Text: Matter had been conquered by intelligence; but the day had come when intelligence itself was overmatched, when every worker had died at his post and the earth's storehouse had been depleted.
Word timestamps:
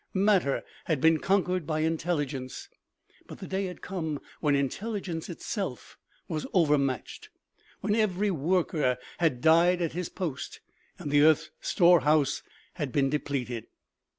Matter 0.15 0.63
had 0.85 0.99
been 0.99 1.19
conquered 1.19 1.67
by 1.67 1.81
intelligence; 1.81 2.69
but 3.27 3.37
the 3.37 3.45
day 3.45 3.65
had 3.65 3.83
come 3.83 4.19
when 4.39 4.55
intelligence 4.55 5.29
itself 5.29 5.95
was 6.27 6.47
overmatched, 6.53 7.29
when 7.81 7.93
every 7.93 8.31
worker 8.31 8.97
had 9.19 9.41
died 9.41 9.79
at 9.79 9.91
his 9.93 10.09
post 10.09 10.59
and 10.97 11.11
the 11.11 11.21
earth's 11.21 11.51
storehouse 11.61 12.41
had 12.73 12.91
been 12.91 13.11
depleted. 13.11 13.67